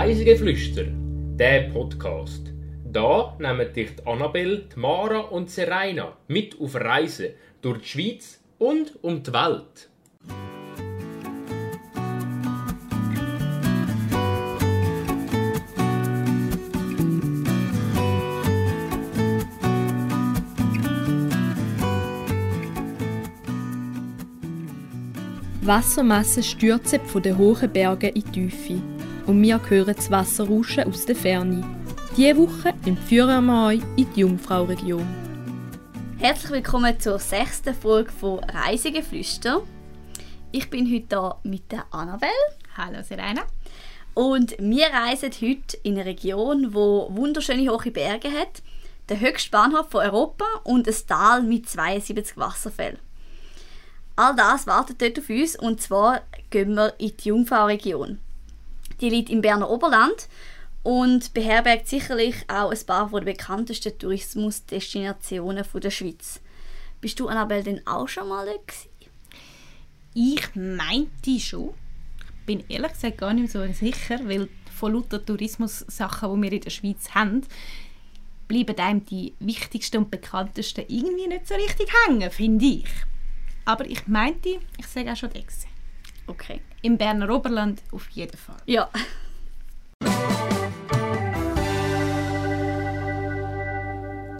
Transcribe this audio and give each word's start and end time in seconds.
Reisegeflüster, 0.00 0.84
der 1.38 1.68
Podcast. 1.68 2.54
Da 2.90 3.36
nehmen 3.38 3.70
dich 3.70 3.96
die 3.96 4.06
Annabelle, 4.06 4.64
Mara 4.74 5.18
und 5.18 5.50
Serena 5.50 6.16
mit 6.26 6.58
auf 6.58 6.74
Reisen 6.74 7.34
durch 7.60 7.82
die 7.82 7.86
Schweiz 7.86 8.40
und 8.56 8.98
um 9.02 9.22
die 9.22 9.30
Welt. 9.30 9.90
Wassermassen 25.60 26.42
stürzen 26.42 27.00
von 27.04 27.20
den 27.20 27.36
hohen 27.36 27.70
Bergen 27.70 28.14
in 28.14 28.24
die 28.32 28.48
Tiefe 28.48 28.99
und 29.26 29.42
wir 29.42 29.60
hören 29.68 29.94
das 29.94 30.10
Wasser 30.10 30.48
rauschen 30.48 30.84
aus 30.84 31.06
der 31.06 31.16
Ferne. 31.16 31.64
Diese 32.16 32.36
Woche 32.36 32.74
entführen 32.84 33.46
wir 33.46 33.66
euch 33.66 33.80
in 33.96 34.12
die 34.12 34.20
Jungfrau-Region. 34.20 35.06
Herzlich 36.18 36.50
willkommen 36.50 36.98
zur 36.98 37.18
sechsten 37.18 37.74
Folge 37.74 38.10
von 38.10 38.40
Reisegeflüster. 38.40 39.62
Ich 40.52 40.68
bin 40.70 40.86
heute 40.86 41.16
hier 41.16 41.36
mit 41.44 41.72
der 41.72 41.84
Annabelle. 41.90 42.32
Hallo 42.76 43.02
Serena. 43.02 43.42
Und 44.14 44.56
wir 44.58 44.86
reisen 44.86 45.30
heute 45.40 45.76
in 45.82 45.94
eine 45.94 46.06
Region, 46.06 46.74
wo 46.74 47.08
wunderschöne 47.10 47.70
hohe 47.70 47.90
Berge 47.90 48.30
hat, 48.32 48.62
den 49.08 49.20
höchsten 49.20 49.52
Bahnhof 49.52 49.90
von 49.90 50.04
Europa 50.04 50.44
und 50.64 50.88
ein 50.88 50.94
Tal 51.06 51.42
mit 51.42 51.68
72 51.68 52.36
Wasserfällen. 52.36 52.98
All 54.16 54.34
das 54.36 54.66
wartet 54.66 55.00
dort 55.00 55.18
auf 55.18 55.30
uns 55.30 55.56
und 55.56 55.80
zwar 55.80 56.22
gehen 56.50 56.74
wir 56.74 56.92
in 56.98 57.16
die 57.16 57.28
Jungfrau-Region. 57.28 58.18
Die 59.00 59.10
liegt 59.10 59.30
im 59.30 59.40
Berner 59.40 59.70
Oberland 59.70 60.28
und 60.82 61.32
beherbergt 61.34 61.88
sicherlich 61.88 62.36
auch 62.48 62.70
ein 62.70 62.86
paar 62.86 63.10
der 63.10 63.20
bekanntesten 63.20 63.98
Tourismusdestinationen 63.98 65.64
der 65.74 65.90
Schweiz. 65.90 66.40
Bist 67.00 67.18
du, 67.18 67.28
Annabelle, 67.28 67.62
denn 67.62 67.86
auch 67.86 68.08
schon 68.08 68.28
mal 68.28 68.46
da 68.46 68.52
gewesen? 68.52 68.90
Ich 70.14 70.54
meinte 70.54 71.40
schon. 71.40 71.70
Ich 72.18 72.46
bin 72.46 72.64
ehrlich 72.68 72.92
gesagt 72.92 73.18
gar 73.18 73.32
nicht 73.32 73.52
so 73.52 73.64
sicher, 73.72 74.18
weil 74.24 74.48
von 74.74 74.94
lauter 74.94 75.24
Tourismus-Sachen, 75.24 76.34
die 76.34 76.42
wir 76.42 76.52
in 76.52 76.60
der 76.62 76.70
Schweiz 76.70 77.10
haben, 77.14 77.42
bleiben 78.48 78.78
einem 78.78 79.04
die 79.06 79.34
wichtigsten 79.38 79.98
und 79.98 80.10
bekanntesten 80.10 80.84
irgendwie 80.88 81.28
nicht 81.28 81.46
so 81.46 81.54
richtig 81.54 81.88
hängen, 82.06 82.30
finde 82.30 82.64
ich. 82.64 82.88
Aber 83.64 83.86
ich 83.86 84.08
meinte, 84.08 84.58
ich 84.78 84.86
sage 84.86 85.12
auch 85.12 85.16
schon 85.16 85.34
Exe. 85.34 85.68
Okay. 86.26 86.60
Im 86.82 86.96
Berner 86.96 87.28
Oberland 87.28 87.82
auf 87.92 88.08
jeden 88.10 88.38
Fall. 88.38 88.56
Ja. 88.64 88.88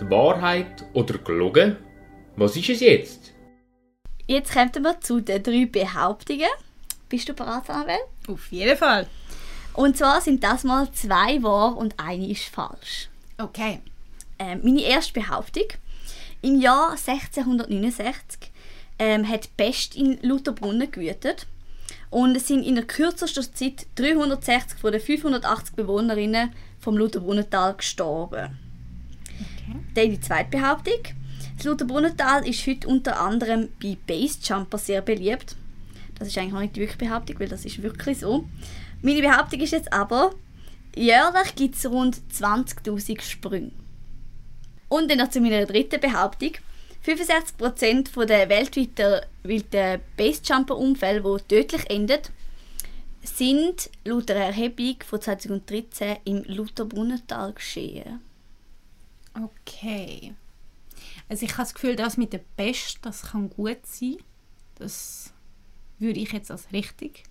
Die 0.01 0.11
Wahrheit 0.11 0.87
oder 0.95 1.19
gelogen? 1.19 1.77
Was 2.37 2.57
ist 2.57 2.71
es 2.71 2.81
jetzt? 2.81 3.35
Jetzt 4.27 4.55
kommen 4.55 4.73
wir 4.83 4.99
zu 5.01 5.21
den 5.21 5.43
drei 5.43 5.67
Behauptungen. 5.67 6.49
Bist 7.11 7.29
du 7.29 7.35
bereit, 7.35 7.69
Annabelle? 7.69 7.99
Auf 8.27 8.51
jeden 8.51 8.77
Fall. 8.79 9.07
Und 9.75 9.99
zwar 9.99 10.23
sind 10.23 10.43
das 10.43 10.65
mal 10.65 10.91
zwei 10.93 11.43
wahr 11.43 11.77
und 11.77 11.95
eine 11.99 12.27
ist 12.27 12.45
falsch. 12.45 13.11
Okay. 13.37 13.81
Ähm, 14.39 14.61
meine 14.65 14.83
erste 14.83 15.13
Behauptung. 15.13 15.67
Im 16.41 16.59
Jahr 16.59 16.93
1669 16.93 18.51
ähm, 18.99 19.29
hat 19.29 19.45
die 19.45 19.49
Pest 19.59 19.95
in 19.95 20.19
Lutherbrunnen 20.23 20.91
gewütet 20.91 21.47
und 22.11 22.37
es 22.37 22.49
sind 22.49 22.65
in 22.65 22.75
der 22.75 22.85
kürzesten 22.85 23.55
Zeit 23.55 23.87
360 23.95 24.79
von 24.79 24.93
den 24.93 25.01
580 25.01 25.77
Bewohnerinnen 25.77 26.53
vom 26.81 26.97
Lutherbrunnental 26.97 27.75
gestorben. 27.75 28.59
okay. 29.29 29.77
Dann 29.95 30.11
die 30.11 30.21
zweite 30.21 30.51
Behauptung. 30.51 31.01
Das 31.57 31.65
Lutherbrunnental 31.65 32.47
ist 32.49 32.67
heute 32.67 32.89
unter 32.89 33.21
anderem 33.21 33.69
bei 33.81 33.97
Basejumper 34.07 34.79
sehr 34.79 35.03
beliebt. 35.03 35.57
Das 36.19 36.29
ist 36.29 36.37
eigentlich 36.37 36.53
noch 36.53 36.61
nicht 36.61 36.77
die 36.77 36.81
wirkliche 36.81 37.05
Behauptung, 37.07 37.39
weil 37.39 37.49
das 37.49 37.65
ist 37.65 37.83
wirklich 37.83 38.19
so. 38.19 38.45
Meine 39.03 39.23
Behauptung 39.23 39.61
ist 39.61 39.73
jetzt 39.73 39.93
aber, 39.93 40.33
jährlich 40.95 41.55
gibt 41.55 41.77
es 41.77 41.87
rund 41.87 42.21
20'000 42.33 43.21
Sprünge. 43.23 43.73
Und 44.89 45.11
dann 45.11 45.19
noch 45.19 45.31
zu 45.31 45.41
meiner 45.41 45.65
dritten 45.65 46.01
Behauptung. 46.01 46.53
65% 47.05 48.27
der 48.27 48.49
weltweiten, 48.49 50.01
Basejumper-Unfälle, 50.17 51.23
die 51.23 51.43
tödlich 51.49 51.91
enden, 51.91 52.21
sind 53.23 53.91
laut 54.05 54.31
einer 54.31 54.47
Erhebung 54.47 54.97
von 55.07 55.21
2013 55.21 56.19
im 56.25 56.45
Lutherbrunnental 56.45 57.53
geschehen. 57.53 58.21
Okay. 59.35 60.35
Also 61.29 61.45
ich 61.45 61.53
habe 61.53 61.63
das 61.63 61.75
Gefühl, 61.75 61.97
das 61.97 62.17
mit 62.17 62.33
der 62.33 62.41
Pest, 62.57 62.99
das 63.03 63.23
kann 63.23 63.51
gut 63.51 63.85
sein. 63.85 64.17
Das 64.77 65.33
würde 65.99 66.21
ich 66.21 66.33
jetzt 66.33 66.51
als 66.51 66.73
richtig 66.73 67.25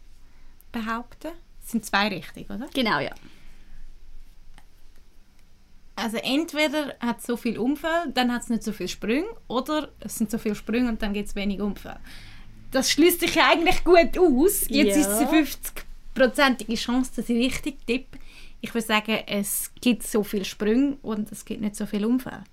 behaupten. 0.72 1.32
Es 1.64 1.72
sind 1.72 1.86
zwei 1.86 2.08
richtig, 2.08 2.50
oder? 2.50 2.68
Genau, 2.74 3.00
ja. 3.00 3.14
Also 6.02 6.18
entweder 6.18 6.96
hat 7.00 7.20
es 7.20 7.26
so 7.26 7.38
viel 7.38 7.58
Unfall, 7.58 8.12
dann 8.14 8.32
hat 8.34 8.44
es 8.44 8.50
nicht 8.50 8.64
so 8.64 8.72
viel 8.72 8.88
Sprünge, 8.88 9.28
oder 9.48 9.90
es 10.00 10.18
sind 10.18 10.32
so 10.32 10.38
viele 10.38 10.56
Sprünge 10.56 10.90
und 10.90 11.02
dann 11.02 11.14
gibt 11.14 11.28
es 11.30 11.36
wenig 11.36 11.62
Unfall. 11.62 12.00
Das 12.72 12.92
schließt 12.92 13.20
sich 13.22 13.36
ja 13.36 13.50
eigentlich 13.52 13.84
gut 13.84 14.18
aus. 14.18 14.62
Jetzt 14.70 14.96
Ja. 14.96 15.02
ist 15.02 15.08
es 15.08 15.18
eine 15.18 15.46
50-prozentige 16.16 16.76
Chance, 16.76 17.12
dass 17.16 17.30
ich 17.30 17.38
richtig 17.38 17.86
tippe. 17.88 18.18
Ich 18.62 18.74
würde 18.74 18.86
sagen, 18.86 19.20
es 19.28 19.72
gibt 19.82 20.04
so 20.04 20.24
viele 20.24 20.46
Sprünge 20.46 20.98
und 21.02 21.32
es 21.32 21.46
gibt 21.46 21.62
nicht 21.62 21.76
so 21.76 21.86
viel 21.86 22.06
Unfall. 22.06 22.44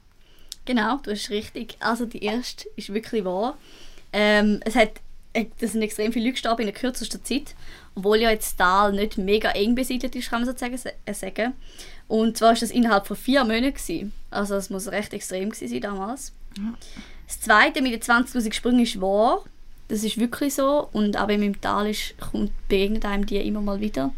Genau, 0.65 0.99
du 0.99 1.11
hast 1.11 1.31
richtig. 1.31 1.77
Also 1.81 2.07
die 2.07 2.23
erste 2.25 2.69
ist 2.77 2.93
wirklich 2.93 3.25
wahr. 3.25 3.57
Ähm, 4.13 4.61
es 4.65 4.75
hat, 4.77 4.93
das 5.61 5.73
sind 5.73 5.83
extrem 5.83 6.13
viele 6.13 6.25
Leute 6.27 6.33
gestorben 6.35 6.63
in 6.63 6.67
der 6.69 6.75
kürzesten 6.75 7.25
Zeit, 7.25 7.55
obwohl 7.95 8.19
ja 8.19 8.31
jetzt 8.31 8.47
das 8.53 8.57
Tal 8.57 8.93
nicht 8.93 9.19
mega 9.19 9.51
eng 9.51 9.75
besiedelt 9.75 10.15
ist, 10.17 10.31
kann 10.31 10.41
man 10.41 10.47
sozusagen 10.47 10.77
sa- 10.77 10.91
äh, 11.05 11.15
sagen. 11.15 11.55
Und 12.09 12.37
zwar 12.39 12.51
war 12.51 12.57
das 12.61 12.71
innerhalb 12.71 13.07
von 13.07 13.17
vier 13.17 13.43
Monaten. 13.45 13.75
Gewesen. 13.75 14.13
Also 14.31 14.55
es 14.55 14.71
muss 14.71 14.89
recht 14.89 15.13
extrem 15.13 15.51
gewesen 15.51 15.69
sein 15.69 15.81
damals. 15.81 16.33
Das 17.27 17.41
zweite 17.41 17.83
mit 17.83 17.93
den 17.93 18.01
20'000 18.01 18.53
Sprüngen 18.53 18.81
ist 18.81 19.01
wahr. 19.01 19.45
Das 19.89 20.05
ist 20.05 20.19
wirklich 20.19 20.55
so. 20.55 20.89
Und 20.93 21.17
auch 21.17 21.29
wenn 21.29 21.41
man 21.41 21.49
im 21.49 21.61
Tal 21.61 21.89
ist, 21.89 22.15
kommt, 22.19 22.51
begegnet 22.69 23.05
einem 23.05 23.27
die 23.27 23.37
immer 23.39 23.61
mal 23.61 23.81
wieder. 23.81 24.13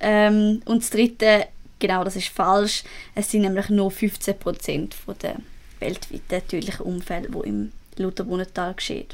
Ähm, 0.00 0.62
und 0.64 0.82
das 0.82 0.90
dritte, 0.90 1.46
genau, 1.78 2.04
das 2.04 2.16
ist 2.16 2.28
falsch. 2.28 2.84
Es 3.14 3.30
sind 3.30 3.42
nämlich 3.42 3.68
nur 3.68 3.90
15% 3.90 4.94
von 4.94 5.14
der 5.22 5.36
weltweiten 5.80 6.48
tödlichen 6.48 6.82
Unfälle, 6.86 7.28
die 7.30 7.48
im 7.48 7.72
Lutherbrunnental 7.98 8.74
geschehen. 8.74 9.06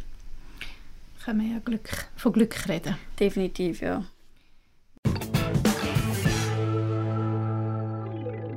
Können 1.31 1.43
wir 1.43 1.53
ja 1.53 1.61
Glück, 1.61 1.89
von 2.17 2.33
Glück 2.33 2.69
reden. 2.69 2.97
Definitiv, 3.21 3.83
ja. 3.83 4.05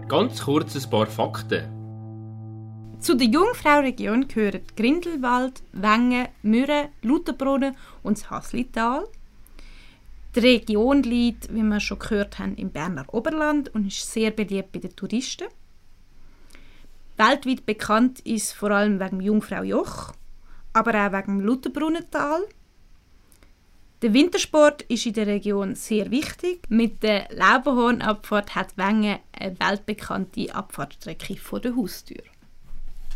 Ganz 0.07 0.41
kurz 0.41 0.75
ein 0.75 0.89
paar 0.89 1.05
Fakten. 1.05 2.97
Zu 2.99 3.15
der 3.15 3.27
Jungfrau-Region 3.27 4.27
gehören 4.27 4.61
Grindelwald, 4.75 5.61
Wengen, 5.71 6.29
Mürren, 6.41 6.87
Lutherbrunnen 7.03 7.77
und 8.01 8.17
das 8.17 8.31
Haslital. 8.31 9.07
Die 10.35 10.39
Region 10.39 11.03
liegt, 11.03 11.53
wie 11.53 11.61
wir 11.61 11.79
schon 11.79 11.99
gehört 11.99 12.39
haben, 12.39 12.55
im 12.55 12.71
Berner 12.71 13.05
Oberland 13.13 13.69
und 13.75 13.85
ist 13.85 14.11
sehr 14.11 14.31
beliebt 14.31 14.71
bei 14.71 14.79
den 14.79 14.95
Touristen. 14.95 15.47
Weltweit 17.17 17.67
bekannt 17.67 18.21
ist 18.21 18.51
vor 18.53 18.71
allem 18.71 18.99
wegen 18.99 19.19
dem 19.19 19.21
Jungfrau-Joch, 19.21 20.13
aber 20.73 21.05
auch 21.05 21.13
wegen 21.13 21.37
dem 21.37 21.45
Lutherbrunnental. 21.45 22.41
Der 24.03 24.13
Wintersport 24.13 24.81
ist 24.81 25.05
in 25.05 25.13
der 25.13 25.27
Region 25.27 25.75
sehr 25.75 26.11
wichtig. 26.11 26.63
Mit 26.67 27.03
der 27.03 27.29
Lauberhornabfahrt 27.31 28.53
hat 28.53 28.77
Wengen 28.77 29.19
eine 29.31 29.57
weltbekannte 29.61 30.53
Abfahrtstrecke 30.53 31.37
vor 31.37 31.61
der 31.61 31.77
Haustür. 31.77 32.21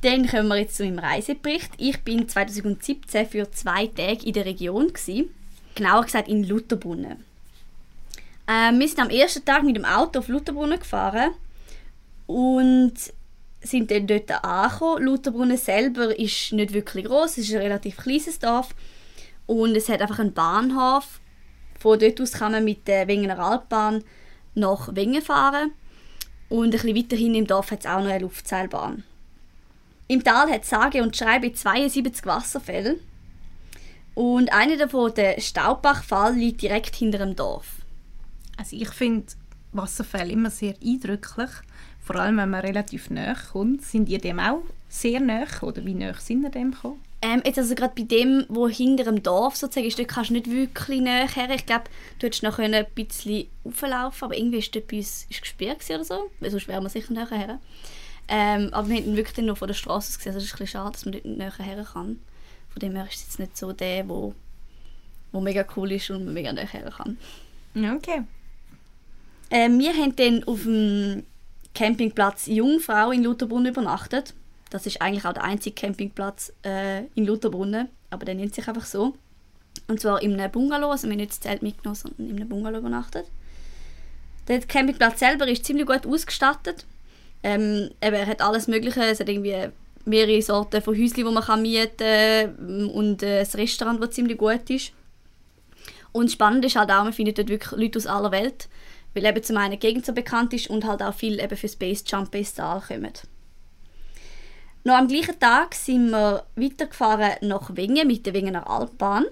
Dann 0.01 0.25
kommen 0.25 0.47
wir 0.47 0.59
jetzt 0.59 0.77
zu 0.77 0.85
meinem 0.85 0.99
Reisebericht. 0.99 1.71
Ich 1.77 2.01
bin 2.03 2.29
2017 2.29 3.27
für 3.27 3.51
zwei 3.51 3.87
Tage 3.87 4.25
in 4.25 4.31
der 4.31 4.45
Region. 4.45 4.87
Gewesen. 4.87 5.29
Genauer 5.75 6.05
gesagt 6.05 6.29
in 6.29 6.45
Lutherbrunnen. 6.45 7.25
Ähm, 8.47 8.79
wir 8.79 8.87
sind 8.87 8.99
am 8.99 9.09
ersten 9.09 9.43
Tag 9.43 9.63
mit 9.63 9.75
dem 9.75 9.83
Auto 9.83 10.19
auf 10.19 10.29
Lutherbrunnen 10.29 10.79
gefahren 10.79 11.31
und 12.27 12.93
sind 13.59 13.91
dann 13.91 14.07
dort 14.07 14.31
angekommen. 14.31 15.03
Lutherbrunnen 15.03 15.57
selber 15.57 16.17
ist 16.17 16.53
nicht 16.53 16.71
wirklich 16.71 17.03
groß, 17.03 17.31
es 17.31 17.49
ist 17.49 17.55
ein 17.55 17.61
relativ 17.61 17.97
kleines 17.97 18.39
Dorf 18.39 18.73
und 19.47 19.75
es 19.75 19.89
hat 19.89 20.01
einfach 20.01 20.19
einen 20.19 20.33
Bahnhof. 20.33 21.19
Von 21.79 21.99
dort 21.99 22.21
aus 22.21 22.33
kann 22.33 22.51
man 22.51 22.63
mit 22.63 22.87
der 22.87 23.07
Wengener 23.07 23.39
Altbahn 23.39 24.03
nach 24.53 24.95
Wengen 24.95 25.21
fahren 25.21 25.71
und 26.49 26.65
ein 26.65 26.71
bisschen 26.71 26.95
weiterhin 26.95 27.35
im 27.35 27.47
Dorf 27.47 27.71
hat 27.71 27.81
es 27.81 27.85
auch 27.85 27.99
noch 27.99 28.09
eine 28.09 28.19
Luftseilbahn. 28.19 29.03
Im 30.07 30.23
Tal 30.23 30.49
hat 30.49 30.65
sage 30.65 31.03
und 31.03 31.17
schreibe 31.17 31.51
72 31.51 32.25
Wasserfälle. 32.25 32.97
Und 34.15 34.51
einer 34.53 34.77
davon, 34.77 35.13
der 35.13 35.39
Staubbachfall, 35.39 36.35
liegt 36.35 36.61
direkt 36.61 36.95
hinter 36.95 37.19
dem 37.19 37.35
Dorf. 37.35 37.67
Also 38.57 38.75
ich 38.75 38.89
finde, 38.89 39.27
Wasserfälle 39.73 40.31
immer 40.31 40.49
sehr 40.49 40.75
eindrücklich. 40.83 41.49
Vor 41.99 42.15
allem, 42.15 42.37
wenn 42.37 42.49
man 42.49 42.61
relativ 42.61 43.09
nahe 43.09 43.35
kommt. 43.51 43.83
Sind 43.83 44.07
ihr 44.07 44.19
dem 44.19 44.39
auch 44.39 44.63
sehr 44.87 45.19
nahe? 45.19 45.45
Oder 45.61 45.85
wie 45.85 45.93
nahe 45.93 46.15
sind 46.15 46.43
ihr 46.43 46.49
dem 46.49 46.71
gekommen? 46.71 47.01
Ähm, 47.21 47.41
jetzt 47.45 47.57
also 47.57 47.73
gerade 47.73 47.95
bei 47.95 48.03
dem, 48.03 48.45
wo 48.47 48.67
hinter 48.67 49.05
dem 49.05 49.23
Dorf 49.23 49.55
sozusagen 49.55 49.87
ist, 49.87 49.97
dort 49.97 50.07
kannst 50.07 50.29
du 50.29 50.35
nicht 50.35 50.51
wirklich 50.51 51.01
näher 51.01 51.27
her. 51.27 51.49
Ich 51.55 51.65
glaube, 51.65 51.85
du 52.19 52.27
hättest 52.27 52.43
noch 52.43 52.59
ein 52.59 52.85
bisschen 52.93 53.47
auflaufen 53.63 54.25
aber 54.25 54.37
irgendwie 54.37 54.59
ist 54.59 54.75
dort 54.75 54.87
bei 54.87 54.97
uns 54.97 55.25
ist 55.29 55.41
gesperrt 55.41 55.83
oder 55.89 56.03
so, 56.03 56.29
weil 56.39 56.51
sonst 56.51 56.67
wären 56.67 56.83
wir 56.83 56.89
sicher 56.89 57.13
näher 57.13 57.29
her. 57.29 57.59
Ähm, 58.27 58.69
aber 58.71 58.89
wir 58.89 58.97
haben 58.97 59.05
ihn 59.05 59.17
wirklich 59.17 59.45
nur 59.45 59.55
von 59.55 59.67
der 59.67 59.73
Straße 59.73 60.17
gesehen, 60.17 60.33
also 60.33 60.39
es 60.39 60.45
ist 60.45 60.53
ein 60.53 60.57
bisschen 60.59 60.79
schade, 60.79 60.91
dass 60.91 61.05
man 61.05 61.13
dort 61.13 61.25
nicht 61.25 61.37
näher 61.37 61.53
her 61.57 61.87
kann. 61.91 62.19
Von 62.69 62.79
dem 62.81 62.95
her 62.95 63.07
ist 63.09 63.15
es 63.15 63.23
jetzt 63.23 63.39
nicht 63.39 63.57
so 63.57 63.71
der, 63.73 64.07
wo, 64.07 64.35
wo 65.31 65.41
mega 65.41 65.65
cool 65.75 65.93
ist 65.93 66.11
und 66.11 66.25
man 66.25 66.33
mega 66.35 66.53
näher 66.53 66.67
her 66.67 66.93
kann. 66.95 67.17
Okay. 67.97 68.23
Ähm, 69.49 69.79
wir 69.79 69.93
haben 69.93 70.15
dann 70.15 70.43
auf 70.43 70.63
dem 70.63 71.23
Campingplatz 71.73 72.47
Jungfrau 72.47 73.11
in 73.11 73.23
Lutherbrunnen 73.23 73.71
übernachtet. 73.71 74.33
Das 74.69 74.85
ist 74.85 75.01
eigentlich 75.01 75.25
auch 75.25 75.33
der 75.33 75.43
einzige 75.43 75.75
Campingplatz 75.75 76.53
äh, 76.63 77.05
in 77.15 77.25
Lutherbrunnen, 77.25 77.89
aber 78.09 78.25
der 78.25 78.35
nennt 78.35 78.53
sich 78.53 78.67
einfach 78.67 78.85
so. 78.85 79.13
Und 79.87 80.01
zwar 80.01 80.21
in 80.21 80.33
einem 80.33 80.51
Bungalow, 80.51 80.91
also 80.91 81.07
wir 81.07 81.11
haben 81.11 81.17
nicht 81.17 81.31
das 81.31 81.39
Zelt 81.39 81.61
mitgenommen, 81.61 81.95
sondern 81.95 82.29
in 82.29 82.35
einem 82.35 82.49
Bungalow 82.49 82.79
übernachtet. 82.79 83.25
Der 84.47 84.59
Campingplatz 84.61 85.19
selber 85.19 85.47
ist 85.47 85.65
ziemlich 85.65 85.85
gut 85.85 86.05
ausgestattet. 86.05 86.85
Ähm, 87.43 87.89
eben, 88.01 88.15
er 88.15 88.27
hat 88.27 88.41
alles 88.41 88.67
Mögliche, 88.67 89.01
es 89.01 89.19
hat 89.19 89.29
irgendwie 89.29 89.69
mehrere 90.05 90.41
Sorten 90.41 90.81
von 90.81 90.95
Häuschen, 90.95 91.15
die 91.15 91.23
man 91.23 91.43
kann 91.43 91.61
mieten 91.61 91.97
kann 91.97 92.89
und 92.89 93.23
äh, 93.23 93.41
ein 93.41 93.47
Restaurant, 93.53 94.01
das 94.01 94.11
ziemlich 94.11 94.37
gut 94.37 94.69
ist. 94.69 94.91
Und 96.11 96.31
spannend 96.31 96.65
ist 96.65 96.75
halt 96.75 96.89
auch, 96.89 97.03
man 97.03 97.13
findet 97.13 97.37
dort 97.37 97.49
wirklich 97.49 97.71
Leute 97.79 97.99
aus 97.99 98.07
aller 98.07 98.31
Welt, 98.31 98.67
weil 99.13 99.25
eben 99.25 99.43
zum 99.43 99.57
einen 99.57 99.73
die 99.73 99.79
Gegend 99.79 100.05
so 100.05 100.13
bekannt 100.13 100.53
ist 100.53 100.69
und 100.69 100.85
halt 100.85 101.01
auch 101.01 101.13
viel 101.13 101.39
eben 101.39 101.55
für 101.55 101.67
Space 101.67 102.03
Jump 102.07 102.31
Base 102.31 102.61
kommen. 102.87 103.13
Noch 104.87 104.95
am 104.95 105.09
gleichen 105.09 105.37
Tag 105.37 105.75
sind 105.75 106.11
wir 106.11 106.45
weitergefahren 106.55 107.33
nach 107.41 107.75
Wengen 107.75 108.07
mit 108.07 108.25
der 108.25 108.33
Wengener 108.33 108.69
Altbahn. 108.69 109.25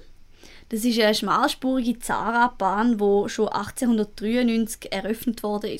Das 0.68 0.84
ist 0.84 1.00
eine 1.00 1.16
schmalspurige 1.16 1.98
Zahnradbahn, 1.98 2.98
die 2.98 3.30
schon 3.30 3.48
1893 3.48 4.92
eröffnet 4.92 5.44
wurde. 5.44 5.78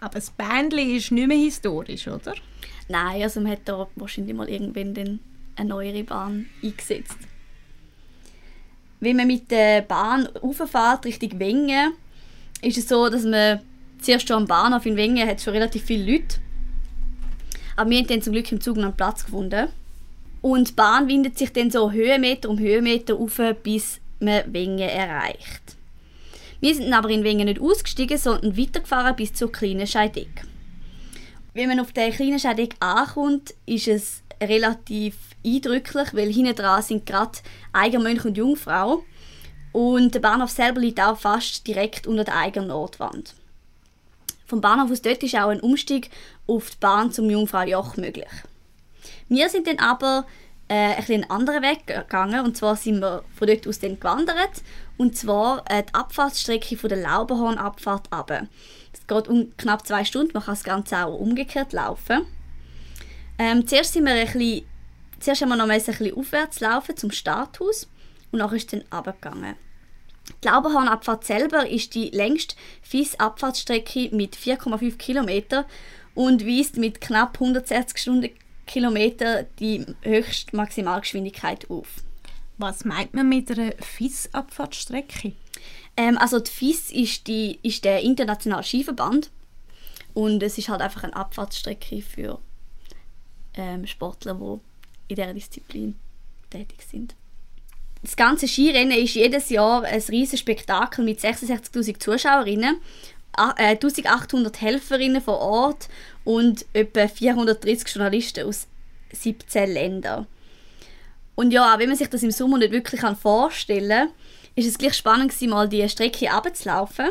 Aber 0.00 0.14
das 0.14 0.30
Bändli 0.30 0.96
ist 0.96 1.12
nicht 1.12 1.28
mehr 1.28 1.36
historisch, 1.36 2.08
oder? 2.08 2.32
Nein, 2.88 3.20
also 3.20 3.42
man 3.42 3.52
hat 3.52 3.60
da 3.66 3.86
wahrscheinlich 3.96 4.34
mal 4.34 4.48
irgendwann 4.48 5.20
eine 5.56 5.68
neuere 5.68 6.02
Bahn 6.02 6.46
eingesetzt. 6.62 7.18
Wenn 9.00 9.16
man 9.16 9.26
mit 9.26 9.50
der 9.50 9.82
Bahn 9.82 10.24
rauffährt 10.24 11.04
Richtung 11.04 11.38
Wengen, 11.38 11.92
ist 12.62 12.78
es 12.78 12.88
so, 12.88 13.10
dass 13.10 13.24
man 13.24 13.60
zuerst 14.00 14.26
schon 14.26 14.38
am 14.38 14.46
Bahnhof 14.46 14.86
in 14.86 14.96
Wengen 14.96 15.28
hat 15.28 15.42
schon 15.42 15.52
relativ 15.52 15.84
viele 15.84 16.12
Leute 16.12 16.38
aber 17.76 17.90
wir 17.90 17.98
haben 17.98 18.06
dann 18.06 18.22
zum 18.22 18.32
Glück 18.32 18.50
im 18.50 18.60
Zug 18.60 18.76
noch 18.76 18.84
einen 18.84 18.96
Platz 18.96 19.24
gefunden. 19.24 19.68
Und 20.42 20.68
die 20.68 20.72
Bahn 20.74 21.08
windet 21.08 21.38
sich 21.38 21.52
dann 21.52 21.70
so 21.70 21.90
Höhenmeter 21.90 22.48
um 22.48 22.58
Höhenmeter 22.58 23.14
auf, 23.14 23.40
bis 23.62 24.00
man 24.20 24.52
Wengen 24.52 24.78
erreicht. 24.78 25.76
Wir 26.60 26.74
sind 26.74 26.92
aber 26.92 27.10
in 27.10 27.24
Wengen 27.24 27.46
nicht 27.46 27.60
ausgestiegen, 27.60 28.16
sondern 28.16 28.56
weitergefahren 28.56 29.16
bis 29.16 29.34
zur 29.34 29.52
kleinen 29.52 29.86
Scheideck. 29.86 30.44
Wenn 31.52 31.68
man 31.68 31.80
auf 31.80 31.92
der 31.92 32.10
kleinen 32.10 32.38
Scheideck 32.38 32.74
ankommt, 32.80 33.54
ist 33.66 33.88
es 33.88 34.22
relativ 34.42 35.16
eindrücklich, 35.44 36.08
weil 36.12 36.32
hinten 36.32 36.54
dran 36.54 36.82
sind 36.82 37.06
gerade 37.06 37.38
Eigermönch 37.72 38.24
und 38.24 38.36
Jungfrau. 38.36 39.02
Und 39.72 40.14
der 40.14 40.20
Bahnhof 40.20 40.50
selber 40.50 40.80
liegt 40.80 41.00
auch 41.00 41.18
fast 41.18 41.66
direkt 41.66 42.06
unter 42.06 42.24
der 42.24 42.36
Eiger 42.36 42.62
Nordwand. 42.62 43.34
Vom 44.46 44.60
Bahnhof 44.60 44.90
aus 44.90 45.02
dort 45.02 45.22
ist 45.22 45.34
auch 45.34 45.48
ein 45.48 45.60
Umstieg 45.60 46.10
auf 46.46 46.70
die 46.70 46.76
Bahn 46.78 47.10
zum 47.10 47.28
Jungfraujoch 47.28 47.96
möglich. 47.96 48.30
Wir 49.28 49.48
sind 49.48 49.66
dann 49.66 49.78
aber 49.78 50.24
äh, 50.68 50.94
ein 50.94 51.04
einen 51.08 51.30
anderen 51.30 51.62
Weg 51.62 51.86
gegangen 51.86 52.44
und 52.44 52.56
zwar 52.56 52.76
sind 52.76 53.00
wir 53.00 53.24
von 53.36 53.48
dort 53.48 53.66
aus 53.66 53.78
dann 53.78 53.98
gewandert 53.98 54.62
und 54.96 55.16
zwar 55.16 55.64
äh, 55.68 55.82
die 55.82 55.94
Abfahrtsstrecke 55.94 56.76
von 56.76 56.88
der 56.88 56.98
Lauberhornabfahrt 56.98 58.12
ab. 58.12 58.28
Das 58.28 59.06
geht 59.06 59.28
um 59.28 59.56
knapp 59.56 59.86
zwei 59.86 60.04
Stunden, 60.04 60.30
man 60.34 60.44
kann 60.44 60.54
das 60.54 60.64
Ganze 60.64 61.04
auch 61.04 61.18
umgekehrt 61.18 61.72
laufen. 61.72 62.26
Ähm, 63.38 63.66
zuerst 63.66 63.92
sind 63.92 64.06
wir 64.06 64.14
ein 64.14 64.26
bisschen, 64.26 64.64
zuerst 65.20 65.42
haben 65.42 65.50
wir 65.50 65.56
noch 65.56 65.68
ein 65.68 65.78
bisschen 65.78 66.16
aufwärts 66.16 66.60
laufen 66.60 66.96
zum 66.96 67.10
Starthaus 67.10 67.88
und 68.32 68.38
nachher 68.38 68.56
ist 68.56 68.72
dann 68.72 68.84
abgegangen. 68.90 69.56
Die 70.42 70.48
Lauberhornabfahrt 70.48 71.24
selber 71.24 71.68
ist 71.68 71.94
die 71.94 72.10
längste 72.10 72.56
FIS-Abfahrtsstrecke 72.82 74.10
mit 74.12 74.36
4,5 74.36 74.96
km 74.96 75.64
und 76.14 76.46
weist 76.46 76.76
mit 76.76 77.00
knapp 77.00 77.34
160 77.34 77.98
Stundenkilometer 77.98 79.44
die 79.58 79.86
höchste 80.02 80.56
Maximalgeschwindigkeit 80.56 81.70
auf. 81.70 81.88
Was 82.58 82.84
meint 82.84 83.14
man 83.14 83.28
mit 83.28 83.50
einer 83.50 83.72
FIS-Abfahrtsstrecke? 83.72 85.32
Ähm, 85.96 86.18
also 86.18 86.40
die 86.40 86.50
FIS 86.50 86.90
ist, 86.90 87.26
die, 87.26 87.58
ist 87.62 87.84
der 87.84 88.02
internationale 88.02 88.62
Skiverband 88.62 89.30
und 90.14 90.42
es 90.42 90.58
ist 90.58 90.68
halt 90.68 90.80
einfach 90.80 91.04
eine 91.04 91.16
Abfahrtsstrecke 91.16 92.02
für 92.02 92.38
ähm, 93.54 93.86
Sportler, 93.86 94.34
die 94.34 94.60
in 95.08 95.16
dieser 95.16 95.34
Disziplin 95.34 95.96
tätig 96.50 96.82
sind. 96.88 97.14
Das 98.06 98.14
ganze 98.14 98.46
Skirennen 98.46 98.96
ist 98.96 99.16
jedes 99.16 99.50
Jahr 99.50 99.82
ein 99.82 100.00
riesiges 100.00 100.38
Spektakel 100.38 101.04
mit 101.04 101.18
66'000 101.18 101.98
Zuschauerinnen, 101.98 102.76
1800 103.32 104.54
äh, 104.54 104.64
Helferinnen 104.64 105.20
vor 105.20 105.40
Ort 105.40 105.88
und 106.22 106.64
etwa 106.72 107.08
430 107.08 107.96
Journalisten 107.96 108.46
aus 108.46 108.68
17 109.10 109.72
Ländern. 109.72 110.28
Und 111.34 111.50
ja, 111.50 111.80
wenn 111.80 111.88
man 111.88 111.98
sich 111.98 112.06
das 112.06 112.22
im 112.22 112.30
Sommer 112.30 112.58
nicht 112.58 112.70
wirklich 112.70 113.00
vorstellen 113.20 114.06
kann, 114.06 114.14
ist 114.54 114.68
es 114.68 114.78
gleich 114.78 114.94
spannend 114.94 115.32
gewesen, 115.32 115.50
mal 115.50 115.68
die 115.68 115.88
Strecke 115.88 116.30
abzulaufen. 116.30 117.08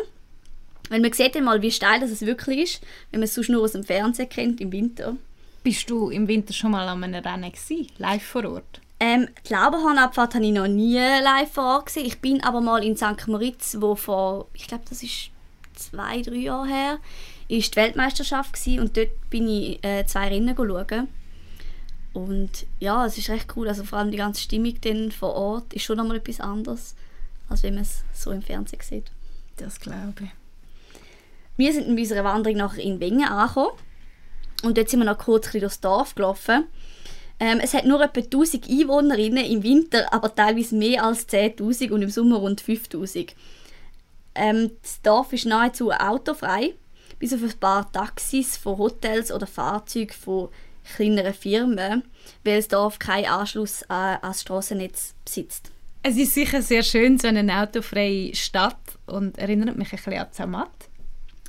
Weil 0.87 1.01
man 1.01 1.11
sieht 1.11 1.35
dann 1.35 1.43
mal, 1.43 1.61
wie 1.61 1.71
steil 1.71 1.99
das 1.99 2.21
wirklich 2.21 2.59
ist, 2.59 2.81
wenn 3.11 3.19
man 3.19 3.25
es 3.25 3.35
sonst 3.35 3.49
nur 3.49 3.63
aus 3.63 3.73
dem 3.73 3.83
Fernsehen 3.83 4.29
kennt 4.29 4.61
im 4.61 4.71
Winter. 4.71 5.17
Bist 5.61 5.89
du 5.89 6.09
im 6.09 6.29
Winter 6.29 6.53
schon 6.53 6.71
mal 6.71 6.87
an 6.87 7.03
einem 7.03 7.21
Rennen 7.21 7.51
gewesen, 7.51 7.87
live 7.97 8.23
vor 8.23 8.45
Ort? 8.45 8.79
Ähm, 8.99 9.27
die 9.47 9.53
Lauberhornabfahrt 9.53 10.35
habe 10.35 10.45
ich 10.45 10.53
noch 10.53 10.67
nie 10.67 10.97
live 10.97 11.51
vor 11.51 11.63
Ort 11.75 11.87
gesehen. 11.87 12.05
Ich 12.05 12.21
bin 12.21 12.43
aber 12.43 12.61
mal 12.61 12.83
in 12.83 12.95
St. 12.95 13.27
Moritz, 13.27 13.77
wo 13.79 13.95
vor, 13.95 14.47
ich 14.53 14.67
glaube, 14.67 14.85
das 14.89 15.03
ist 15.03 15.31
zwei, 15.73 16.21
drei 16.21 16.35
Jahre 16.35 16.67
her, 16.67 16.99
ist 17.47 17.73
die 17.73 17.77
Weltmeisterschaft 17.77 18.53
gewesen, 18.53 18.79
und 18.79 18.97
dort 18.97 19.29
bin 19.29 19.47
ich 19.47 19.83
äh, 19.83 20.05
zwei 20.05 20.29
Rennen 20.29 20.55
schauen. 20.55 21.07
Und 22.13 22.65
ja, 22.79 23.05
es 23.05 23.17
ist 23.17 23.29
recht 23.29 23.53
cool. 23.57 23.67
Also 23.67 23.83
vor 23.83 23.99
allem 23.99 24.11
die 24.11 24.17
ganze 24.17 24.41
Stimmung 24.41 24.79
dann 24.81 25.11
vor 25.11 25.33
Ort 25.33 25.73
ist 25.73 25.83
schon 25.83 25.97
nochmal 25.97 26.17
etwas 26.17 26.39
anderes, 26.39 26.95
als 27.49 27.63
wenn 27.63 27.73
man 27.73 27.83
es 27.83 28.05
so 28.13 28.31
im 28.31 28.41
Fernsehen 28.41 28.81
sieht. 28.81 29.11
Das 29.57 29.81
glaube 29.81 30.13
ich. 30.21 30.29
Wir 31.57 31.73
sind 31.73 31.87
in 31.87 31.97
unserer 31.97 32.23
Wanderung 32.23 32.57
nachher 32.57 32.83
in 32.83 33.01
Wengen 33.01 33.27
angekommen. 33.27 33.77
Und 34.63 34.77
dort 34.77 34.89
sind 34.89 35.01
wir 35.01 35.05
noch 35.05 35.17
kurz 35.17 35.51
durchs 35.51 35.81
Dorf 35.81 36.15
gelaufen. 36.15 36.67
Ähm, 37.39 37.59
es 37.61 37.73
hat 37.73 37.85
nur 37.85 38.01
etwa 38.01 38.21
1000 38.21 38.69
Einwohnerinnen 38.69 39.45
im 39.45 39.63
Winter, 39.63 40.11
aber 40.13 40.33
teilweise 40.33 40.75
mehr 40.75 41.03
als 41.03 41.27
10.000 41.27 41.91
und 41.91 42.01
im 42.01 42.09
Sommer 42.09 42.37
rund 42.37 42.61
5.000. 42.61 43.33
Ähm, 44.35 44.71
das 44.81 45.01
Dorf 45.01 45.33
ist 45.33 45.45
nahezu 45.45 45.91
autofrei, 45.91 46.73
bis 47.19 47.33
auf 47.33 47.43
ein 47.43 47.59
paar 47.59 47.91
Taxis 47.91 48.57
von 48.57 48.77
Hotels 48.77 49.31
oder 49.31 49.47
Fahrzeugen 49.47 50.13
von 50.13 50.49
kleineren 50.95 51.33
Firmen, 51.33 52.03
weil 52.43 52.57
das 52.57 52.67
Dorf 52.67 52.99
keinen 52.99 53.25
Anschluss 53.25 53.83
an, 53.89 54.19
das 54.21 54.41
Straßennetz 54.41 55.15
besitzt. 55.23 55.71
Es 56.03 56.17
ist 56.17 56.35
sicher 56.35 56.61
sehr 56.61 56.83
schön, 56.83 57.17
so 57.17 57.27
eine 57.27 57.61
autofreie 57.61 58.35
Stadt 58.35 58.77
und 59.07 59.37
erinnert 59.39 59.75
mich 59.75 59.91
ein 59.91 59.97
bisschen 59.97 60.13
an 60.13 60.31
Zermatt. 60.31 60.69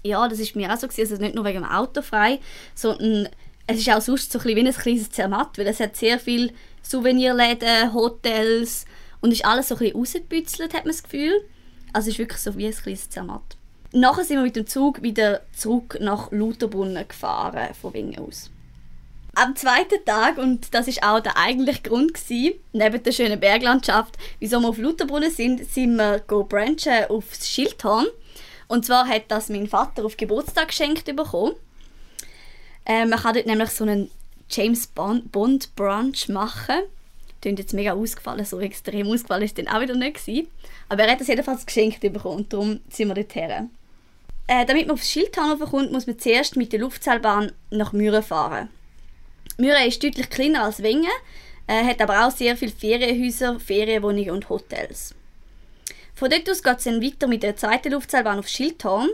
Ja, 0.02 0.26
das 0.28 0.38
ist 0.38 0.56
mir 0.56 0.72
auch 0.72 0.78
so. 0.78 0.86
Also 0.86 1.16
nicht 1.16 1.34
nur 1.34 1.44
wegen 1.44 1.62
dem 1.62 1.70
Autofrei, 1.70 2.38
sondern 2.74 3.28
es 3.66 3.78
ist 3.78 3.90
auch 3.90 4.00
sonst 4.00 4.32
so 4.32 4.38
ein 4.38 4.44
wie 4.44 4.60
ein 4.60 4.72
kleines 4.72 5.10
Zermatt, 5.10 5.58
weil 5.58 5.66
es 5.66 5.80
hat 5.80 5.96
sehr 5.96 6.18
viele 6.18 6.52
Souvenirläden, 6.82 7.92
Hotels 7.92 8.84
und 9.20 9.32
ist 9.32 9.44
alles 9.44 9.68
so 9.68 9.74
ein 9.74 9.78
bisschen 9.80 9.96
rausgebützelt, 9.96 10.74
hat 10.74 10.84
man 10.84 10.92
das 10.92 11.02
Gefühl. 11.02 11.44
Also 11.92 12.08
es 12.08 12.14
ist 12.14 12.18
wirklich 12.18 12.40
so 12.40 12.56
wie 12.56 12.66
ein 12.66 12.72
kleines 12.72 13.10
Zermatt. 13.10 13.56
Nachher 13.92 14.24
sind 14.24 14.36
wir 14.36 14.44
mit 14.44 14.56
dem 14.56 14.66
Zug 14.66 15.02
wieder 15.02 15.42
zurück 15.52 15.98
nach 16.00 16.30
Lutherbrunnen 16.30 17.08
gefahren, 17.08 17.74
von 17.80 17.94
Wingen 17.94 18.18
aus. 18.18 18.50
Am 19.34 19.54
zweiten 19.54 20.04
Tag, 20.04 20.38
und 20.38 20.72
das 20.74 20.88
ist 20.88 21.02
auch 21.02 21.20
der 21.20 21.36
eigentliche 21.36 21.82
Grund 21.82 22.14
gewesen, 22.14 22.54
neben 22.72 23.02
der 23.02 23.12
schönen 23.12 23.38
Berglandschaft, 23.38 24.16
wieso 24.38 24.60
wir 24.60 24.68
auf 24.68 24.78
Lutherbrunnen 24.78 25.30
sind, 25.30 25.64
sind 25.70 25.96
wir 25.96 26.20
go 26.20 26.44
branchen 26.44 27.04
aufs 27.08 27.48
Schildhorn. 27.48 28.06
Und 28.68 28.86
zwar 28.86 29.06
hat 29.06 29.24
das 29.28 29.48
mein 29.48 29.66
Vater 29.66 30.04
auf 30.04 30.16
Geburtstag 30.16 30.68
geschenkt 30.68 31.04
bekommen. 31.04 31.54
Ähm, 32.86 33.10
man 33.10 33.18
kann 33.18 33.34
dort 33.34 33.46
nämlich 33.46 33.70
so 33.70 33.84
einen 33.84 34.10
James 34.48 34.86
Bond, 34.86 35.32
Bond 35.32 35.74
Brunch 35.74 36.28
machen. 36.28 36.82
Klingt 37.42 37.58
jetzt 37.58 37.74
mega 37.74 37.92
ausgefallen, 37.92 38.44
so 38.44 38.60
extrem 38.60 39.08
ausgefallen 39.08 39.42
ist 39.42 39.58
dann 39.58 39.68
auch 39.68 39.80
wieder 39.80 39.94
nicht 39.94 40.24
gewesen. 40.24 40.48
Aber 40.88 41.02
er 41.02 41.12
hat 41.12 41.20
das 41.20 41.28
jedenfalls 41.28 41.66
geschenkt 41.66 42.00
bekommen 42.00 42.36
und 42.36 42.52
darum 42.52 42.80
sind 42.88 43.08
wir 43.08 43.14
dort 43.14 43.34
her. 43.34 43.68
Äh, 44.48 44.64
damit 44.64 44.86
man 44.86 44.94
aufs 44.94 45.10
Schildhahn 45.10 45.58
kommt, 45.58 45.92
muss 45.92 46.06
man 46.06 46.18
zuerst 46.18 46.56
mit 46.56 46.72
der 46.72 46.80
Luftseilbahn 46.80 47.52
nach 47.70 47.92
Müren 47.92 48.22
fahren. 48.22 48.68
Müren 49.58 49.86
ist 49.86 50.02
deutlich 50.02 50.30
kleiner 50.30 50.64
als 50.64 50.82
Wengen, 50.82 51.10
äh, 51.66 51.84
hat 51.84 52.00
aber 52.00 52.26
auch 52.26 52.30
sehr 52.30 52.56
viele 52.56 52.72
Ferienhäuser, 52.72 53.58
Ferienwohnungen 53.58 54.30
und 54.30 54.48
Hotels. 54.48 55.14
Von 56.14 56.30
dort 56.30 56.48
aus 56.48 56.62
geht 56.62 56.78
es 56.78 56.84
dann 56.84 57.02
weiter 57.02 57.26
mit 57.26 57.42
der 57.42 57.56
zweiten 57.56 57.92
Luftseilbahn 57.92 58.38
auf 58.38 58.48
Schildhorn. 58.48 59.10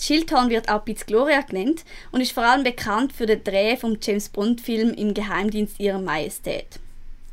Schildhorn 0.00 0.50
wird 0.50 0.68
auch 0.68 0.84
Piz 0.84 1.04
Gloria 1.04 1.42
genannt 1.42 1.84
und 2.10 2.20
ist 2.20 2.32
vor 2.32 2.44
allem 2.44 2.64
bekannt 2.64 3.12
für 3.12 3.26
den 3.26 3.44
Dreh 3.44 3.76
vom 3.76 3.98
James 4.00 4.28
Bond 4.28 4.60
Film 4.60 4.94
im 4.94 5.14
Geheimdienst 5.14 5.78
Ihrer 5.78 5.98
Majestät. 5.98 6.80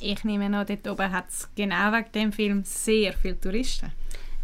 Ich 0.01 0.23
nehme 0.23 0.45
an, 0.45 0.65
dort 0.67 0.87
oben 0.87 1.11
hat 1.11 1.29
es 1.29 1.47
genau 1.55 1.91
wegen 1.91 2.11
dem 2.13 2.31
Film 2.33 2.63
sehr 2.65 3.13
viele 3.13 3.39
Touristen. 3.39 3.91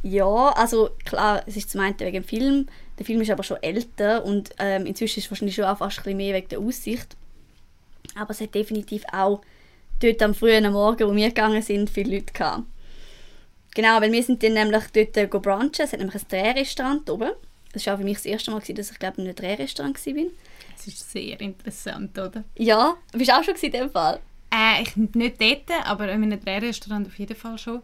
Ja, 0.02 0.50
also 0.50 0.90
klar, 1.06 1.44
es 1.46 1.58
ist 1.58 1.70
zum 1.70 1.82
einen 1.82 2.00
wegen 2.00 2.14
dem 2.14 2.24
Film. 2.24 2.68
Der 2.98 3.06
Film 3.06 3.22
ist 3.22 3.30
aber 3.30 3.44
schon 3.44 3.62
älter 3.62 4.26
und 4.26 4.52
ähm, 4.60 4.86
inzwischen 4.86 5.20
ist 5.20 5.26
es 5.26 5.32
wahrscheinlich 5.32 5.56
schon 5.56 5.66
auch 5.66 5.78
fast 5.78 6.00
ein 6.00 6.04
bisschen 6.04 6.18
mehr 6.18 6.34
wegen 6.36 6.50
der 6.50 6.60
Aussicht. 6.60 7.16
Aber 8.16 8.32
es 8.32 8.42
hat 8.42 8.54
definitiv 8.56 9.04
auch 9.12 9.42
dort 10.02 10.22
am 10.22 10.34
frühen 10.34 10.72
Morgen, 10.72 11.08
wo 11.08 11.16
wir 11.16 11.28
gegangen 11.28 11.62
sind, 11.62 11.90
viele 11.90 12.16
Leute 12.16 12.34
gehabt. 12.34 12.64
Genau, 13.76 14.02
weil 14.02 14.12
wir 14.12 14.24
sind 14.24 14.44
dann 14.44 14.54
nämlich 14.54 14.84
dort 14.94 15.18
äh, 15.18 15.28
go 15.28 15.40
brunchen. 15.40 15.72
Es 15.80 15.94
hat 15.94 16.00
nämlich 16.00 16.22
ein 16.22 16.28
Drehrestaurant 16.30 17.10
oben. 17.10 17.32
Das 17.74 17.86
war 17.86 17.96
auch 17.96 17.98
für 17.98 18.04
mich 18.04 18.18
das 18.18 18.26
erste 18.26 18.52
Mal, 18.52 18.60
dass 18.60 18.92
ich 18.92 19.00
glaube 19.00 19.22
in 19.22 19.28
einem 19.28 19.36
Drehrestaurant 19.36 20.06
war. 20.06 20.26
Das 20.76 20.88
ist 20.88 21.12
sehr 21.12 21.40
interessant, 21.42 22.18
oder? 22.18 22.44
Ja, 22.58 22.96
bist 23.12 23.30
du 23.30 23.36
auch 23.36 23.44
schon 23.44 23.56
in 23.56 23.72
dem 23.72 23.90
Fall? 23.90 24.20
Äh, 24.52 24.84
ich 24.84 24.96
nicht 24.96 25.42
dort, 25.42 25.86
aber 25.86 26.06
in 26.12 26.24
einem 26.24 26.40
Drehrestaurant 26.40 27.08
auf 27.08 27.18
jeden 27.18 27.36
Fall 27.36 27.58
schon. 27.58 27.82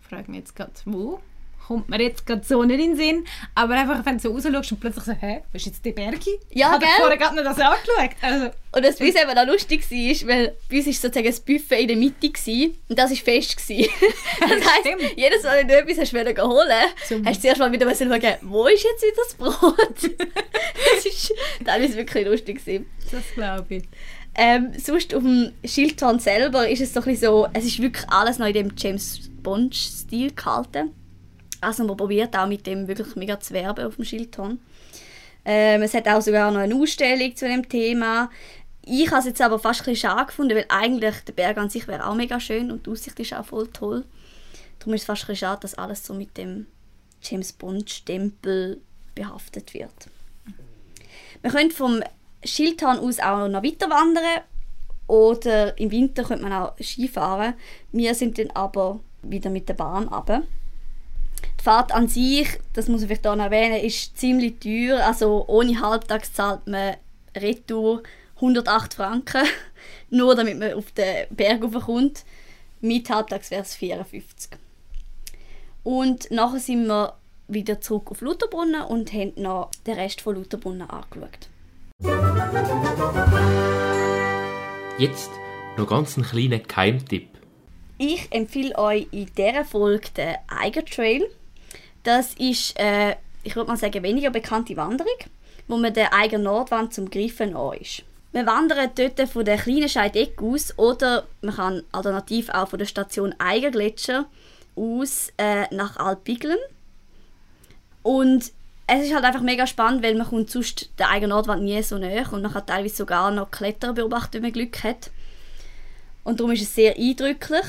Ich 0.00 0.08
frage 0.08 0.30
mich 0.30 0.40
jetzt 0.40 0.56
gerade, 0.56 0.72
wo? 0.84 1.20
Kommt 1.66 1.88
mir 1.88 2.00
jetzt 2.02 2.26
gerade 2.26 2.44
so 2.44 2.62
nicht 2.64 2.80
in 2.80 2.90
den 2.90 2.96
Sinn. 2.96 3.24
Aber 3.54 3.74
einfach, 3.74 4.04
wenn 4.04 4.18
du 4.18 4.22
so 4.22 4.32
rausschaust 4.32 4.72
und 4.72 4.80
plötzlich 4.80 5.04
so, 5.04 5.12
hä, 5.12 5.42
was 5.52 5.62
ist 5.62 5.66
jetzt 5.66 5.84
die 5.84 5.92
Bergi? 5.92 6.30
Ja, 6.50 6.66
ich 6.68 6.72
habe 6.72 6.78
gell? 6.84 6.90
vorher 6.98 7.16
gerade 7.16 7.34
nicht 7.36 7.46
das 7.46 7.58
angeschaut. 7.58 8.10
Also, 8.20 8.46
Und 8.72 8.84
das 8.84 8.96
bei 8.96 9.06
uns 9.06 9.14
eben 9.14 9.38
auch 9.38 9.46
lustig 9.46 9.90
war, 9.90 10.28
weil 10.28 10.56
bei 10.68 10.76
uns 10.78 10.86
war 10.86 10.92
sozusagen 10.92 11.26
das 11.26 11.40
Buffet 11.40 11.80
in 11.82 11.88
der 11.88 11.96
Mitte 11.96 12.28
gewesen, 12.30 12.76
und 12.88 12.98
das 12.98 13.10
war 13.10 13.16
fest. 13.16 13.56
Gewesen. 13.56 13.90
Das 14.40 14.50
heisst, 14.50 14.80
Stimmt. 14.86 15.16
jedes 15.16 15.42
Mal, 15.44 15.58
wenn 15.58 15.68
du 15.68 15.78
etwas 15.78 15.98
hast 15.98 16.12
holen 16.12 16.86
Zum- 17.06 17.24
hast 17.24 17.36
du 17.36 17.40
zuerst 17.42 17.58
mal 17.60 17.70
wieder 17.72 17.86
müssen 17.86 18.08
schauen, 18.08 18.34
wo 18.42 18.66
ist 18.66 18.84
jetzt 18.84 19.02
wieder 19.02 19.22
das 19.24 19.34
Brot? 19.34 20.18
das 20.96 21.06
ist 21.06 21.32
teilweise 21.64 21.96
wirklich 21.96 22.26
lustig. 22.26 22.58
Gewesen. 22.58 22.86
das 23.10 23.22
glaube 23.34 23.76
ich. 23.76 23.84
Ähm, 24.34 24.72
sonst 24.78 25.14
auf 25.14 25.22
dem 25.22 25.52
Schildhorn 25.64 26.18
selber 26.18 26.66
ist 26.68 26.80
es 26.80 26.92
so 26.94 27.00
ein 27.00 27.04
bisschen 27.04 27.28
so, 27.30 27.48
es 27.52 27.64
ist 27.66 27.80
wirklich 27.80 28.08
alles 28.10 28.38
noch 28.38 28.46
in 28.46 28.54
dem 28.54 28.72
James 28.76 29.30
Bond-Stil 29.42 30.32
gehalten. 30.32 30.92
Also 31.62 31.84
man 31.84 31.96
probiert 31.96 32.36
auch 32.36 32.46
mit 32.46 32.66
dem 32.66 32.88
wirklich 32.88 33.14
mega 33.16 33.38
zu 33.38 33.54
werben 33.54 33.86
auf 33.86 33.96
dem 33.96 34.04
Schildhorn. 34.04 34.60
Ähm, 35.44 35.82
es 35.82 35.94
hat 35.94 36.08
auch 36.08 36.20
sogar 36.20 36.50
noch 36.50 36.60
eine 36.60 36.74
Ausstellung 36.74 37.34
zu 37.34 37.46
dem 37.46 37.68
Thema. 37.68 38.30
Ich 38.84 39.10
habe 39.10 39.20
es 39.20 39.26
jetzt 39.26 39.40
aber 39.40 39.58
fast 39.58 39.86
ein 39.86 39.96
schade 39.96 40.26
gefunden, 40.26 40.56
weil 40.56 40.66
eigentlich 40.68 41.20
der 41.20 41.32
Berg 41.32 41.56
an 41.58 41.70
sich 41.70 41.86
wäre 41.86 42.06
auch 42.06 42.14
mega 42.14 42.40
schön 42.40 42.70
und 42.70 42.86
die 42.86 42.90
Aussicht 42.90 43.18
ist 43.20 43.32
auch 43.32 43.44
voll 43.44 43.68
toll. 43.68 44.04
Darum 44.78 44.94
ist 44.94 45.02
es 45.02 45.06
fast 45.06 45.28
ein 45.28 45.36
schade, 45.36 45.60
dass 45.60 45.74
alles 45.74 46.04
so 46.04 46.14
mit 46.14 46.36
dem 46.36 46.66
James 47.22 47.52
Bond-Stempel 47.52 48.80
behaftet 49.14 49.72
wird. 49.74 50.08
Man 51.42 51.52
könnte 51.52 51.76
vom 51.76 52.02
Schildhorn 52.44 52.98
aus 52.98 53.20
auch 53.20 53.46
noch 53.46 53.62
weiter 53.62 53.88
wandern 53.88 54.42
oder 55.06 55.78
im 55.78 55.90
Winter 55.92 56.24
könnte 56.24 56.42
man 56.42 56.52
auch 56.52 56.76
Skifahren. 56.80 57.54
Wir 57.92 58.14
sind 58.14 58.38
dann 58.38 58.50
aber 58.50 58.98
wieder 59.22 59.50
mit 59.50 59.68
der 59.68 59.74
Bahn 59.74 60.08
runter. 60.08 60.42
Die 61.62 61.64
Fahrt 61.64 61.92
an 61.92 62.08
sich, 62.08 62.58
das 62.72 62.88
muss 62.88 63.02
ich 63.02 63.06
vielleicht 63.06 63.24
auch 63.24 63.36
noch 63.36 63.44
erwähnen, 63.44 63.76
ist 63.84 64.18
ziemlich 64.18 64.58
teuer. 64.58 65.06
Also 65.06 65.44
ohne 65.46 65.80
Halbtags 65.80 66.32
zahlt 66.32 66.66
man 66.66 66.96
Retour 67.36 68.02
108 68.34 68.94
Franken, 68.94 69.46
nur 70.10 70.34
damit 70.34 70.58
man 70.58 70.72
auf 70.72 70.90
den 70.90 71.28
Berg 71.30 71.62
raufkommt. 71.62 72.24
Mit 72.80 73.08
Halbtags 73.08 73.52
wäre 73.52 73.62
es 73.62 73.76
54. 73.76 74.50
Und 75.84 76.32
nachher 76.32 76.58
sind 76.58 76.88
wir 76.88 77.14
wieder 77.46 77.80
zurück 77.80 78.10
auf 78.10 78.22
Lutherbrunnen 78.22 78.82
und 78.82 79.12
haben 79.12 79.32
noch 79.36 79.70
den 79.86 79.94
Rest 79.94 80.20
von 80.20 80.34
Lutherbrunnen 80.34 80.90
angeschaut. 80.90 81.48
Jetzt 84.98 85.30
noch 85.76 85.86
ganz 85.86 86.16
einen 86.16 86.26
kleinen 86.26 86.64
Geheimtipp. 86.64 87.28
Ich 87.98 88.26
empfehle 88.32 88.76
euch 88.76 89.06
in 89.12 89.30
dieser 89.36 89.64
Folge 89.64 90.08
den 90.16 90.34
Eiger 90.48 90.84
Trail. 90.84 91.30
Das 92.02 92.34
ist, 92.34 92.78
äh, 92.78 93.16
ich 93.42 93.56
würde 93.56 93.70
mal 93.70 93.76
sagen, 93.76 94.02
weniger 94.02 94.30
bekannte 94.30 94.76
Wanderung, 94.76 95.16
wo 95.68 95.76
man 95.76 95.94
der 95.94 96.12
Eiger 96.14 96.38
Nordwand 96.38 96.92
zum 96.94 97.10
Greifen 97.10 97.56
an 97.56 97.78
ist. 97.78 98.02
Wir 98.32 98.46
wandern 98.46 98.90
dort 98.94 99.28
von 99.28 99.44
der 99.44 99.58
kleinen 99.58 99.88
Scheideck 99.88 100.40
aus 100.40 100.76
oder 100.78 101.26
man 101.42 101.54
kann 101.54 101.82
alternativ 101.92 102.48
auch 102.48 102.68
von 102.68 102.78
der 102.78 102.86
Station 102.86 103.34
Eigergletscher 103.38 104.24
aus 104.74 105.32
äh, 105.36 105.72
nach 105.74 105.98
Alpiglen. 105.98 106.56
Und 108.02 108.52
es 108.86 109.06
ist 109.06 109.14
halt 109.14 109.24
einfach 109.24 109.42
mega 109.42 109.66
spannend, 109.66 110.02
weil 110.02 110.14
man 110.14 110.26
kommt 110.26 110.50
sonst 110.50 110.90
der 110.98 111.10
Eiger 111.10 111.26
Nordwand 111.26 111.62
nie 111.62 111.82
so 111.82 111.98
näher 111.98 112.32
und 112.32 112.42
man 112.42 112.52
kann 112.52 112.66
teilweise 112.66 112.96
sogar 112.96 113.30
noch 113.30 113.50
Kletterer 113.50 113.92
beobachten, 113.92 114.34
wenn 114.34 114.42
man 114.42 114.52
Glück 114.52 114.82
hat. 114.82 115.10
Und 116.24 116.40
darum 116.40 116.52
ist 116.52 116.62
es 116.62 116.74
sehr 116.74 116.96
eindrücklich. 116.96 117.64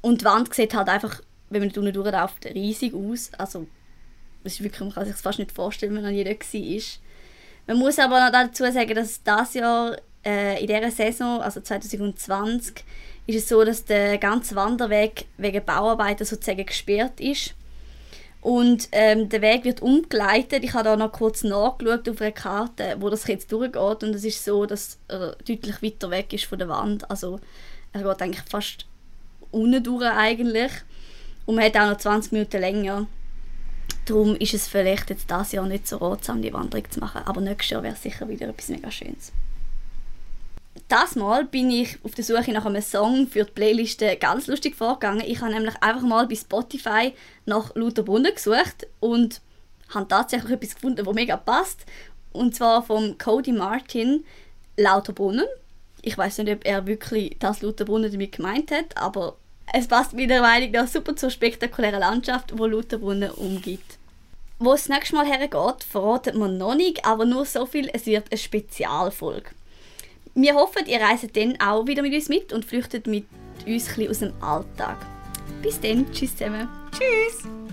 Und 0.00 0.20
die 0.20 0.24
Wand 0.24 0.52
sieht 0.54 0.74
halt 0.74 0.88
einfach, 0.88 1.20
wenn 1.50 1.60
man 1.60 1.70
unten 1.70 1.92
durchläuft, 1.92 2.46
riesig 2.46 2.94
aus. 2.94 3.30
Also, 3.38 3.66
das 4.44 4.54
ist 4.54 4.62
wirklich, 4.62 4.80
man 4.80 4.92
kann 4.92 5.04
sich 5.04 5.14
das 5.14 5.22
fast 5.22 5.38
nicht 5.38 5.52
vorstellen, 5.52 5.94
wenn 5.94 6.02
man 6.02 6.12
nie 6.12 6.24
dort 6.24 6.40
war. 6.40 6.82
Man 7.66 7.78
muss 7.78 7.98
aber 7.98 8.20
noch 8.20 8.32
dazu 8.32 8.64
sagen, 8.70 8.94
dass 8.94 9.22
das 9.22 9.54
Jahr, 9.54 9.96
äh, 10.24 10.60
in 10.60 10.66
dieser 10.66 10.90
Saison, 10.90 11.40
also 11.40 11.60
2020, 11.60 12.84
ist 13.26 13.36
es 13.36 13.48
so, 13.48 13.64
dass 13.64 13.84
der 13.84 14.18
ganze 14.18 14.54
Wanderweg 14.54 15.26
wegen 15.36 15.64
Bauarbeiten 15.64 16.24
sozusagen 16.24 16.64
gesperrt 16.64 17.20
ist. 17.20 17.54
Und 18.40 18.88
ähm, 18.92 19.28
der 19.28 19.42
Weg 19.42 19.64
wird 19.64 19.82
umgeleitet. 19.82 20.62
Ich 20.62 20.74
habe 20.74 20.84
da 20.84 20.96
noch 20.96 21.10
kurz 21.10 21.42
nachgeschaut 21.42 22.08
auf 22.08 22.20
einer 22.20 22.30
Karte, 22.30 22.96
wo 23.00 23.10
das 23.10 23.26
jetzt 23.26 23.50
durchgeht. 23.50 24.04
Und 24.04 24.14
es 24.14 24.24
ist 24.24 24.44
so, 24.44 24.66
dass 24.66 24.98
er 25.08 25.34
deutlich 25.44 25.82
weiter 25.82 26.10
weg 26.10 26.32
ist 26.32 26.44
von 26.44 26.60
der 26.60 26.68
Wand. 26.68 27.10
Also 27.10 27.40
er 27.92 28.04
geht 28.04 28.22
eigentlich 28.22 28.44
fast 28.48 28.86
unten 29.50 29.82
durch 29.82 30.04
eigentlich. 30.04 30.70
Und 31.46 31.54
man 31.54 31.64
hat 31.64 31.76
auch 31.76 31.90
noch 31.90 31.96
20 31.96 32.32
Minuten 32.32 32.60
länger. 32.60 33.06
Darum 34.04 34.36
ist 34.36 34.54
es 34.54 34.68
vielleicht 34.68 35.10
jetzt 35.10 35.30
dieses 35.30 35.52
Jahr 35.52 35.66
nicht 35.66 35.88
so 35.88 35.96
ratsam, 35.96 36.42
die 36.42 36.52
Wanderung 36.52 36.90
zu 36.90 37.00
machen. 37.00 37.22
Aber 37.24 37.40
nächstes 37.40 37.70
Jahr 37.70 37.82
wäre 37.82 37.96
sicher 37.96 38.28
wieder 38.28 38.48
etwas 38.48 38.68
mega 38.68 38.90
Schönes. 38.90 39.32
Das 40.88 41.16
Mal 41.16 41.44
bin 41.44 41.70
ich 41.70 41.98
auf 42.04 42.14
der 42.14 42.24
Suche 42.24 42.52
nach 42.52 42.66
einem 42.66 42.82
Song 42.82 43.26
für 43.26 43.44
die 43.44 43.50
Playliste 43.50 44.16
ganz 44.16 44.46
lustig 44.46 44.76
vorgegangen. 44.76 45.24
Ich 45.26 45.40
habe 45.40 45.52
nämlich 45.52 45.74
einfach 45.82 46.02
mal 46.02 46.28
bei 46.28 46.36
Spotify 46.36 47.12
nach 47.44 47.74
Lauterbrunnen 47.74 48.32
gesucht 48.32 48.86
und 49.00 49.40
habe 49.92 50.06
tatsächlich 50.06 50.52
etwas 50.52 50.74
gefunden, 50.74 51.04
das 51.04 51.14
mega 51.14 51.36
passt. 51.36 51.86
Und 52.32 52.54
zwar 52.54 52.82
vom 52.84 53.18
Cody 53.18 53.52
Martin 53.52 54.24
Lauterbrunnen. 54.76 55.46
Ich 56.02 56.16
weiß 56.16 56.38
nicht, 56.38 56.52
ob 56.52 56.64
er 56.64 56.86
wirklich 56.86 57.36
das 57.40 57.62
Lauterbrunnen 57.62 58.12
damit 58.12 58.36
gemeint 58.36 58.70
hat, 58.70 58.96
aber 58.96 59.36
es 59.72 59.88
passt 59.88 60.12
meiner 60.12 60.40
Meinung 60.40 60.70
nach 60.70 60.88
super 60.88 61.16
zur 61.16 61.30
spektakulären 61.30 62.00
Landschaft, 62.00 62.58
wo 62.58 62.66
Lauterbrunnen 62.66 63.30
umgibt. 63.30 63.98
Wo 64.58 64.72
es 64.72 64.84
das 64.84 64.96
nächste 64.96 65.16
Mal 65.16 65.26
hergeht, 65.26 65.84
verratet 65.84 66.34
man 66.34 66.56
noch 66.56 66.74
nicht, 66.74 67.04
aber 67.04 67.24
nur 67.24 67.44
so 67.44 67.66
viel, 67.66 67.90
es 67.92 68.06
wird 68.06 68.30
eine 68.30 68.38
Spezialfolge. 68.38 69.50
Wir 70.34 70.54
hoffen, 70.54 70.86
ihr 70.86 71.00
reist 71.00 71.36
dann 71.36 71.58
auch 71.60 71.86
wieder 71.86 72.02
mit 72.02 72.14
uns 72.14 72.28
mit 72.28 72.52
und 72.52 72.64
flüchtet 72.64 73.06
mit 73.06 73.26
uns 73.66 73.98
ein 73.98 74.08
aus 74.08 74.18
dem 74.20 74.32
Alltag. 74.42 74.98
Bis 75.62 75.80
dann, 75.80 76.10
tschüss 76.12 76.36
zusammen. 76.36 76.68
Tschüss! 76.92 77.65